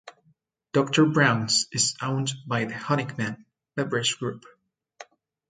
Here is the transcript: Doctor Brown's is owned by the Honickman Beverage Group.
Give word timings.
Doctor 0.73 1.05
Brown's 1.05 1.67
is 1.71 1.95
owned 2.01 2.31
by 2.47 2.65
the 2.65 2.73
Honickman 2.73 3.45
Beverage 3.75 4.17
Group. 4.17 4.45